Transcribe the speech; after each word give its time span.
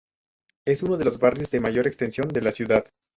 Es 0.65 0.81
uno 0.81 0.97
de 0.97 1.05
los 1.05 1.19
barrios 1.19 1.51
de 1.51 1.59
mayor 1.59 1.85
extensión 1.85 2.27
de 2.29 2.41
la 2.41 2.51
ciudad. 2.51 2.85